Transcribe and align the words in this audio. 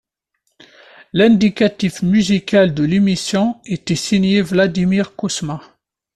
L'indicatif 1.13 2.01
musical 2.01 2.73
de 2.73 2.83
l'émission 2.83 3.61
était 3.65 3.93
signé 3.95 4.41
Vladimir 4.41 5.15
Cosma. 5.15 5.61